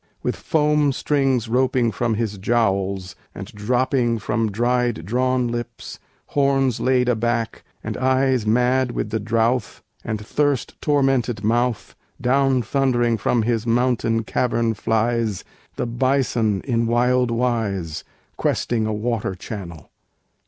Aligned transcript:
With 0.23 0.35
foam 0.35 0.91
strings 0.93 1.47
roping 1.47 1.91
from 1.91 2.15
his 2.15 2.39
jowls, 2.39 3.15
and 3.35 3.45
dropping 3.53 4.17
From 4.17 4.51
dried 4.51 5.05
drawn 5.05 5.47
lips, 5.49 5.99
horns 6.29 6.79
laid 6.79 7.07
aback, 7.07 7.63
and 7.83 7.95
eyes 7.97 8.47
Mad 8.47 8.93
with 8.93 9.11
the 9.11 9.19
drouth, 9.19 9.83
and 10.03 10.19
thirst 10.19 10.73
tormented 10.81 11.43
mouth, 11.43 11.95
Down 12.19 12.63
thundering 12.63 13.17
from 13.17 13.43
his 13.43 13.67
mountain 13.67 14.23
cavern 14.23 14.73
flies 14.73 15.43
The 15.75 15.85
bison 15.85 16.61
in 16.61 16.87
wild 16.87 17.29
wise, 17.29 18.03
Questing 18.37 18.87
a 18.87 18.93
water 18.93 19.35
channel. 19.35 19.91